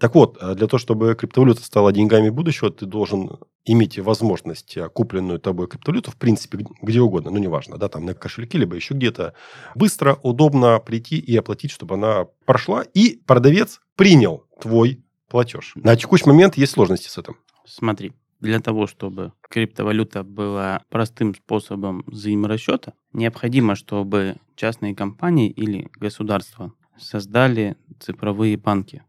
[0.00, 4.88] Так вот, э, для того, чтобы криптовалюта стала деньгами будущего, ты должен иметь возможность э,
[4.88, 8.94] купленную тобой криптовалюту, в принципе, где угодно, ну, неважно, да, там на кошельке, либо еще
[8.94, 9.34] где-то,
[9.76, 15.72] быстро, удобно прийти и оплатить, чтобы она прошла, и продавец принял твой платеж.
[15.76, 17.36] На текущий момент есть сложности с этим.
[17.64, 18.12] Смотри,
[18.44, 27.76] для того, чтобы криптовалюта была простым способом взаиморасчета, необходимо, чтобы частные компании или государства создали
[27.98, 29.02] цифровые банки,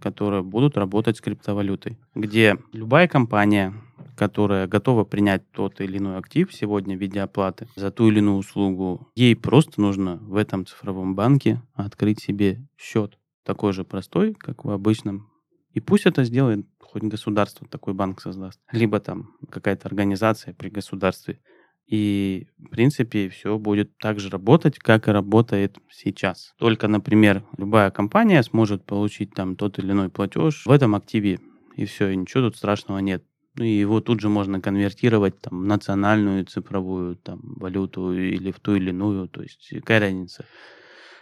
[0.00, 3.74] которые будут работать с криптовалютой, где любая компания,
[4.16, 8.36] которая готова принять тот или иной актив сегодня в виде оплаты за ту или иную
[8.36, 14.66] услугу, ей просто нужно в этом цифровом банке открыть себе счет, такой же простой, как
[14.66, 15.30] в обычном.
[15.74, 21.40] И пусть это сделает хоть государство такой банк создаст, либо там какая-то организация при государстве.
[21.86, 26.54] И, в принципе, все будет так же работать, как и работает сейчас.
[26.58, 31.40] Только, например, любая компания сможет получить там тот или иной платеж в этом активе,
[31.76, 33.24] и все, и ничего тут страшного нет.
[33.56, 38.60] Ну, и его тут же можно конвертировать там, в национальную цифровую там, валюту или в
[38.60, 40.44] ту или иную, то есть какая разница.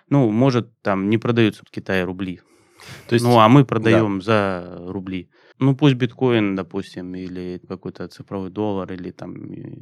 [0.08, 2.40] Ну, может, там не продаются в Китае рубли,
[3.08, 4.24] то есть, ну, а мы продаем да.
[4.24, 5.28] за рубли.
[5.58, 9.36] Ну, пусть биткоин, допустим, или какой-то цифровой доллар, или там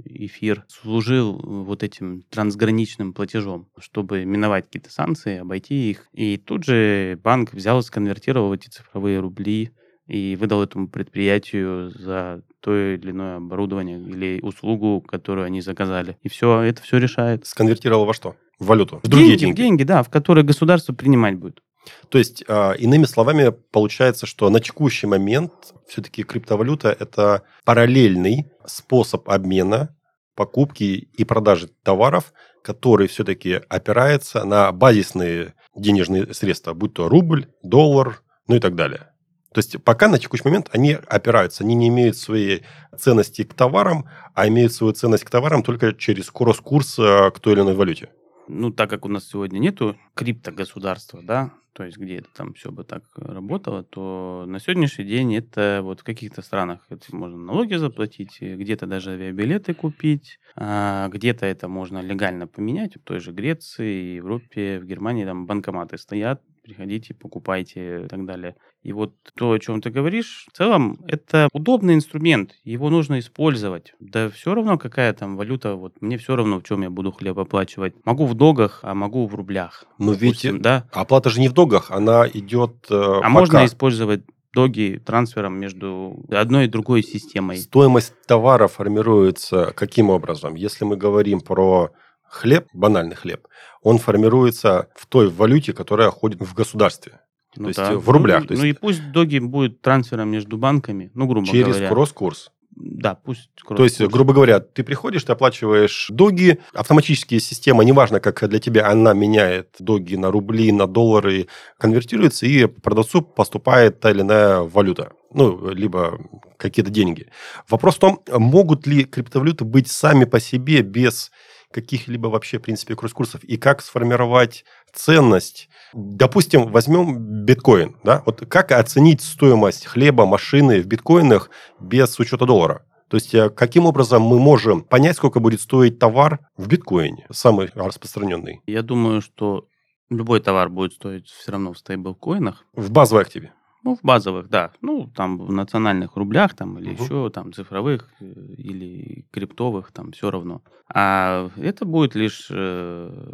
[0.05, 6.07] эфир служил вот этим трансграничным платежом, чтобы миновать какие-то санкции, обойти их.
[6.13, 9.71] И тут же банк взял, сконвертировал эти цифровые рубли
[10.07, 16.19] и выдал этому предприятию за то или иное оборудование или услугу, которую они заказали.
[16.23, 17.47] И все, это все решает.
[17.47, 18.37] Сконвертировал во что?
[18.59, 19.01] В валюту?
[19.03, 19.57] В другие деньги?
[19.57, 21.63] деньги, деньги, да, в которые государство принимать будет.
[22.09, 25.53] То есть, а, иными словами, получается, что на текущий момент
[25.89, 29.97] все-таки криптовалюта– это параллельный способ обмена,
[30.35, 38.23] покупки и продажи товаров, который все-таки опирается на базисные денежные средства, будь то рубль, доллар,
[38.47, 39.13] ну и так далее.
[39.53, 42.63] То есть пока на текущий момент они опираются, они не имеют своей
[42.97, 47.55] ценности к товарам, а имеют свою ценность к товарам только через кросс-курс а, к той
[47.55, 48.11] или иной валюте
[48.51, 52.71] ну, так как у нас сегодня нету криптогосударства, да, то есть где это там все
[52.71, 57.75] бы так работало, то на сегодняшний день это вот в каких-то странах это можно налоги
[57.75, 64.17] заплатить, где-то даже авиабилеты купить, а где-то это можно легально поменять, в той же Греции,
[64.17, 68.55] Европе, в Германии там банкоматы стоят, приходите, покупайте и так далее.
[68.83, 73.93] И вот то, о чем ты говоришь, в целом это удобный инструмент, его нужно использовать.
[74.01, 77.39] Да все равно, какая там валюта, вот мне все равно, в чем я буду хлеб
[77.39, 77.95] оплачивать.
[78.05, 79.85] Могу в догах, а могу в рублях.
[79.99, 80.87] Но допустим, ведь да?
[80.93, 83.29] оплата же не в догах, она идет э, А пока.
[83.29, 87.59] можно использовать доги трансфером между одной и другой системой.
[87.59, 90.55] Стоимость товара формируется каким образом?
[90.55, 91.91] Если мы говорим про
[92.31, 93.47] хлеб, банальный хлеб,
[93.83, 97.21] он формируется в той валюте, которая ходит в государстве.
[97.57, 97.99] Ну, то есть да.
[97.99, 98.43] в рублях.
[98.43, 98.63] Ну, то есть...
[98.63, 101.79] ну и пусть доги будет трансфером между банками, ну, грубо через говоря.
[101.81, 102.53] Через кросс-курс.
[102.77, 108.49] Да, пусть То есть, грубо говоря, ты приходишь, ты оплачиваешь доги, автоматические система, неважно, как
[108.49, 114.21] для тебя она меняет доги на рубли, на доллары, конвертируется, и продавцу поступает та или
[114.21, 115.13] иная валюта.
[115.35, 116.21] Ну, либо
[116.57, 117.27] какие-то деньги.
[117.69, 121.33] Вопрос в том, могут ли криптовалюты быть сами по себе без
[121.73, 125.69] каких-либо вообще, в принципе, кросс-курсов, и как сформировать ценность.
[125.93, 127.97] Допустим, возьмем биткоин.
[128.05, 128.23] Да?
[128.27, 132.85] Вот как оценить стоимость хлеба, машины в биткоинах без учета доллара?
[133.09, 137.71] То есть, э, каким образом мы можем понять, сколько будет стоить товар в биткоине, самый
[137.75, 138.63] распространенный?
[138.67, 139.67] Я думаю, что
[140.11, 142.65] любой товар будет стоить все равно в стейблкоинах.
[142.73, 143.53] В базовой активе?
[143.83, 144.73] Ну, в базовых, да.
[144.83, 147.05] Ну, там в национальных рублях там или угу.
[147.05, 148.25] еще там цифровых э,
[148.59, 150.63] или криптовых, там все равно.
[150.93, 153.33] А это будет лишь э,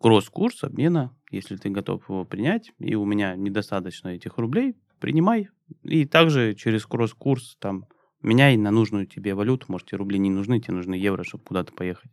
[0.00, 5.48] кросс-курс обмена, если ты готов его принять, и у меня недостаточно этих рублей, принимай.
[5.82, 7.86] И также через кросс-курс там
[8.22, 9.66] меняй на нужную тебе валюту.
[9.68, 12.10] Может, тебе рубли не нужны, тебе нужны евро, чтобы куда-то поехать.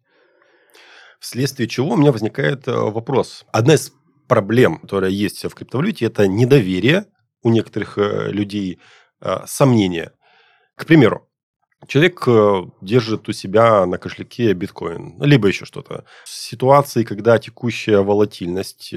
[1.20, 3.46] Вследствие чего у меня возникает э, вопрос.
[3.52, 3.94] Одна из
[4.28, 7.06] проблем, которая есть в криптовалюте, это недоверие
[7.44, 8.80] у некоторых э, людей
[9.22, 10.14] э, сомнения.
[10.76, 11.28] К примеру,
[11.88, 16.06] человек э, держит у себя на кошельке биткоин, либо еще что-то.
[16.26, 18.94] Ситуации, когда текущая волатильность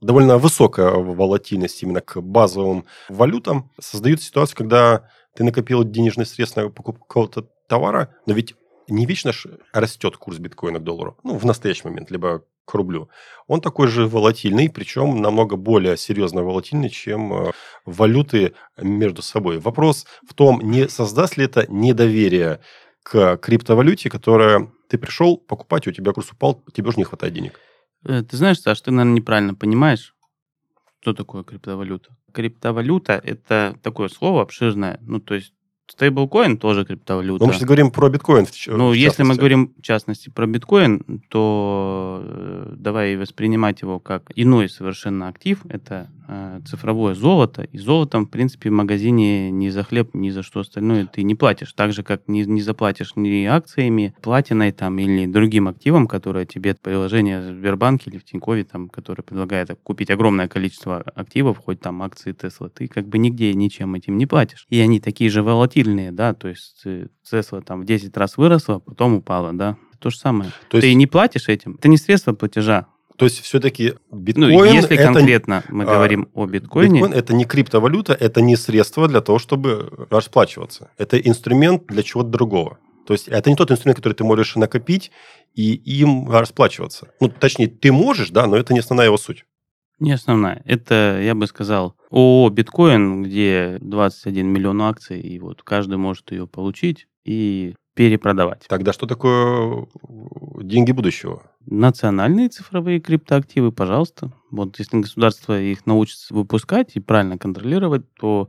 [0.00, 6.70] довольно высокая волатильность именно к базовым валютам, создает ситуацию, когда ты накопил денежные средства на
[6.70, 8.54] покупку какого-то товара, но ведь
[8.88, 9.32] не вечно
[9.72, 13.08] растет курс биткоина к доллару, ну, в настоящий момент, либо к рублю,
[13.46, 17.52] он такой же волатильный, причем намного более серьезно волатильный, чем э,
[17.84, 19.58] валюты между собой.
[19.58, 22.60] Вопрос в том, не создаст ли это недоверие
[23.02, 27.58] к криптовалюте, которая ты пришел покупать, у тебя курс упал, тебе уже не хватает денег.
[28.04, 30.14] Э, ты знаешь, Саш, ты, наверное, неправильно понимаешь,
[31.00, 32.16] что такое криптовалюта.
[32.32, 35.52] Криптовалюта– это такое слово обширное, ну, то есть
[35.88, 37.44] Стейблкоин тоже криптовалюта.
[37.44, 38.46] Но мы сейчас говорим про биткоин.
[38.66, 44.68] Ну, если мы говорим, в частности, про биткоин, то э, давай воспринимать его как иной
[44.68, 46.08] совершенно актив, это
[46.66, 51.06] цифровое золото, и золотом, в принципе, в магазине ни за хлеб, ни за что остальное
[51.06, 55.68] ты не платишь, так же, как не, не заплатишь ни акциями, платиной там или другим
[55.68, 60.98] активом, которые тебе приложение в Сбербанке или в Тинькове, там, которое предлагает купить огромное количество
[61.00, 64.66] активов, хоть там акции Тесла, ты как бы нигде ничем этим не платишь.
[64.68, 66.84] И они такие же волатильные, да, то есть
[67.28, 70.50] Тесла там в 10 раз выросла, потом упала, да, то же самое.
[70.68, 70.88] То есть...
[70.88, 72.86] Ты не платишь этим, это не средство платежа.
[73.22, 74.52] То есть все-таки биткоин...
[74.52, 76.94] Ну, если это, конкретно мы а, говорим о биткоине...
[76.94, 80.90] Биткоин– это не криптовалюта, это не средство для того, чтобы расплачиваться.
[80.98, 82.78] Это инструмент для чего-то другого.
[83.06, 85.12] То есть это не тот инструмент, который ты можешь накопить
[85.54, 87.12] и им расплачиваться.
[87.20, 89.44] Ну, точнее, ты можешь, да, но это не основная его суть.
[90.00, 90.60] Не основная.
[90.64, 96.48] Это, я бы сказал, ООО «Биткоин», где 21 миллион акций, и вот каждый может ее
[96.48, 97.06] получить.
[97.24, 98.64] И перепродавать.
[98.68, 101.42] Тогда что такое э, деньги будущего?
[101.66, 104.32] Национальные цифровые криптоактивы, пожалуйста.
[104.50, 108.48] Вот если государство их научится выпускать и правильно контролировать, то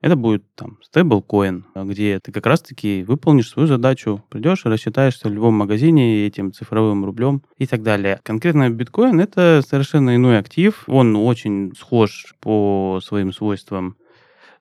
[0.00, 5.32] это будет там стейблкоин, где ты как раз-таки выполнишь свою задачу, придешь и рассчитаешься в
[5.32, 8.18] любом магазине этим цифровым рублем и так далее.
[8.22, 10.84] Конкретно биткоин— это совершенно иной актив.
[10.86, 13.96] Он очень схож по своим свойствам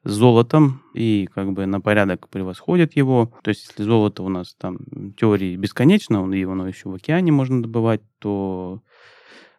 [0.10, 3.32] с золотом и как бы на порядок превосходит его.
[3.43, 7.32] То есть если золото у нас там в теории бесконечно, он его еще в океане
[7.32, 8.82] можно добывать, то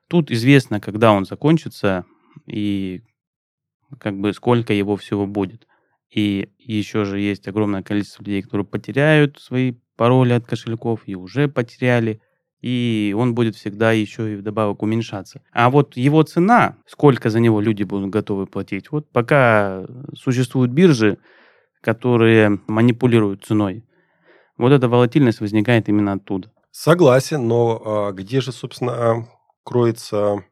[0.08, 2.04] тут известно, когда он закончится
[2.46, 3.02] и
[3.98, 5.66] как бы сколько его всего будет.
[6.10, 11.48] И еще же есть огромное количество людей, которые потеряют свои пароли от кошельков и уже
[11.48, 12.20] потеряли
[12.60, 15.42] и он будет всегда еще и вдобавок уменьшаться.
[15.52, 21.18] А вот его цена, сколько за него люди будут готовы платить, вот пока существуют биржи,
[21.80, 23.84] которые манипулируют ценой,
[24.58, 26.52] вот эта волатильность возникает именно оттуда.
[26.70, 29.26] Согласен, но а, где же, собственно,
[29.64, 30.44] кроется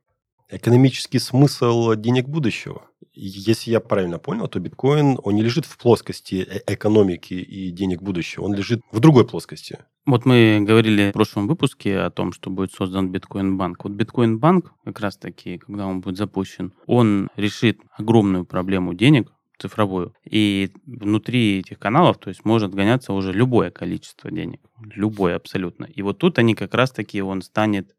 [0.51, 2.83] экономический смысл денег будущего?
[3.13, 8.01] Если я правильно понял, то биткоин, он не лежит в плоскости э, экономики и денег
[8.01, 9.79] будущего, он лежит в другой плоскости.
[10.07, 13.85] Вот мы говорили в прошлом выпуске о том, что будет создан биткоин-банк.
[13.85, 20.15] Вот биткоин-банк, как раз-таки, когда он будет запущен, он решит огромную проблему денег, цифровую.
[20.25, 24.61] И внутри этих каналов, то есть может гоняться уже любое количество денег.
[24.95, 25.85] Любое абсолютно.
[25.85, 27.95] И вот тут они как раз-таки, он станет,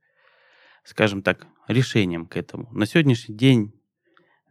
[0.83, 2.67] скажем так, решением к этому.
[2.71, 3.73] На сегодняшний день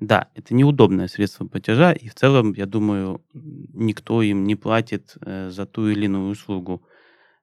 [0.00, 5.50] да, это неудобное средство платежа, и в целом, я думаю, никто им не платит э,
[5.50, 6.84] за ту или иную услугу.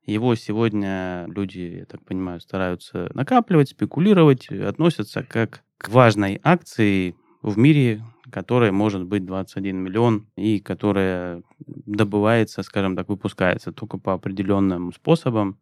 [0.05, 7.57] Его сегодня люди, я так понимаю, стараются накапливать, спекулировать, относятся как к важной акции в
[7.57, 14.93] мире, которая может быть 21 миллион и которая добывается, скажем так, выпускается только по определенным
[14.93, 15.59] способам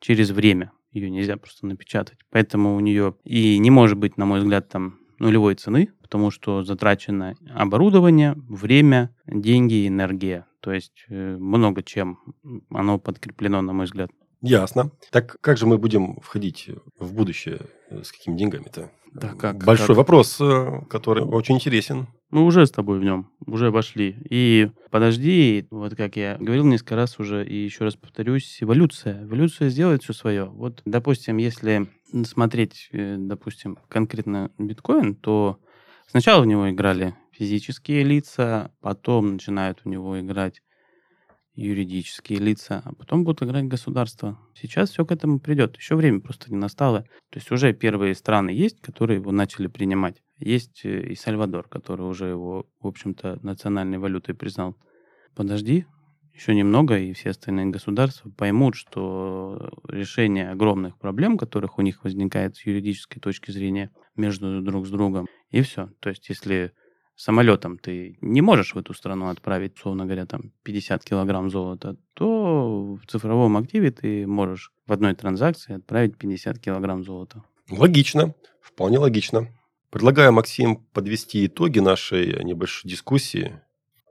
[0.00, 0.72] через время.
[0.92, 2.18] Ее нельзя просто напечатать.
[2.30, 6.62] Поэтому у нее и не может быть, на мой взгляд, там нулевой цены, потому что
[6.62, 10.46] затрачено оборудование, время, деньги, энергия.
[10.60, 12.18] То есть э, много чем
[12.70, 14.10] оно подкреплено, на мой взгляд.
[14.42, 14.90] Ясно.
[15.10, 16.68] Так как же мы будем входить
[16.98, 17.60] в будущее?
[17.90, 18.90] С какими деньгами-то?
[19.14, 19.96] Да, как, Большой как?
[19.98, 22.06] вопрос, э, который очень интересен.
[22.30, 24.16] Мы уже с тобой в нем, уже вошли.
[24.30, 29.24] И подожди, вот как я говорил несколько раз уже, и еще раз повторюсь, эволюция.
[29.24, 30.46] Эволюция сделает все свое.
[30.46, 31.88] Вот, допустим, если
[32.24, 35.58] смотреть, э, допустим, конкретно биткоин, то
[36.06, 40.62] сначала в него играли физические лица, потом начинают в него играть
[41.54, 44.38] юридические лица, а потом будут играть государства.
[44.54, 45.76] Сейчас все к этому придет.
[45.76, 47.02] Еще время просто не настало.
[47.30, 50.22] То есть уже первые страны есть, которые его начали принимать.
[50.38, 54.76] Есть э, и Сальвадор, который уже его, в общем-то, национальной валютой признал.
[55.34, 55.86] Подожди,
[56.34, 62.56] еще немного, и все остальные государства поймут, что решение огромных проблем, которых у них возникает
[62.56, 65.90] с юридической точки зрения между друг с другом, и все.
[66.00, 66.72] То есть если
[67.16, 72.94] самолетом ты не можешь в эту страну отправить, условно говоря, там 50 килограмм золота, то
[72.94, 77.44] в цифровом активе ты можешь в одной транзакции отправить 50 килограмм золота.
[77.70, 79.48] Логично, вполне логично.
[79.90, 83.60] Предлагаю, Максим, подвести итоги нашей небольшой дискуссии,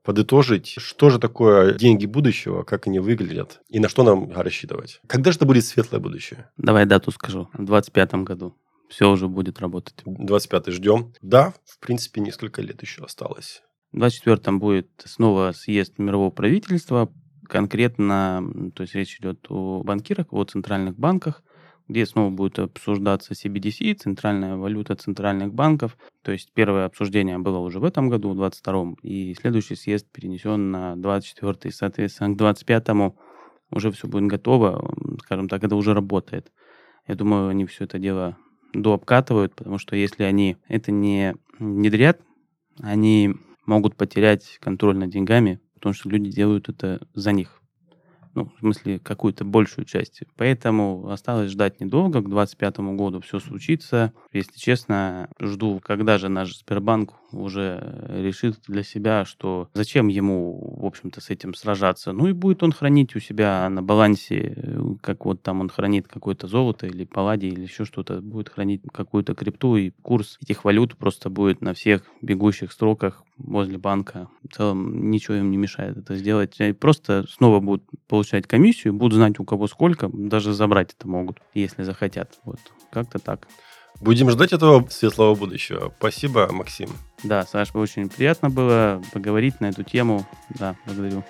[0.03, 5.01] подытожить, что же такое деньги будущего, как они выглядят и на что нам рассчитывать.
[5.07, 6.49] Когда же это будет светлое будущее?
[6.57, 7.49] Давай дату скажу.
[7.53, 8.55] В 2025 году
[8.91, 9.95] все уже будет работать.
[10.05, 11.13] 25-й ждем.
[11.21, 13.63] Да, в принципе, несколько лет еще осталось.
[13.93, 17.11] В 24-м будет снова съезд мирового правительства.
[17.47, 18.43] Конкретно,
[18.75, 21.41] то есть речь идет о банкирах, о центральных банках,
[21.87, 25.97] где снова будет обсуждаться CBDC, центральная валюта центральных банков.
[26.21, 30.71] То есть первое обсуждение было уже в этом году, в 22-м, и следующий съезд перенесен
[30.71, 31.71] на 24-й.
[31.71, 33.17] Соответственно, к 25-му
[33.71, 36.51] уже все будет готово, скажем так, это уже работает.
[37.07, 38.37] Я думаю, они все это дело
[38.73, 42.21] дообкатывают, потому что если они это не внедрят,
[42.79, 47.60] они могут потерять контроль над деньгами, потому что люди делают это за них
[48.33, 50.23] ну, в смысле, какую-то большую часть.
[50.37, 54.13] Поэтому осталось ждать недолго, к 2025 году все случится.
[54.33, 60.85] Если честно, жду, когда же наш Сбербанк уже решит для себя, что зачем ему, в
[60.85, 62.11] общем-то, с этим сражаться.
[62.11, 64.57] Ну и будет он хранить у себя на балансе,
[65.01, 69.33] как вот там он хранит какое-то золото или палладий или еще что-то, будет хранить какую-то
[69.33, 74.27] крипту, и курс этих валют просто будет на всех бегущих строках возле банка.
[74.47, 76.59] В целом ничего им не мешает это сделать.
[76.79, 77.83] Просто снова будут
[78.21, 82.37] получать комиссию, будут знать у кого сколько, даже забрать это могут, если захотят.
[82.43, 82.59] Вот
[82.91, 83.47] как-то так.
[83.99, 85.91] Будем ждать этого светлого будущего.
[85.97, 86.89] Спасибо, Максим.
[87.23, 90.27] Да, Саш, очень приятно было поговорить на эту тему.
[90.49, 91.23] Да, благодарю.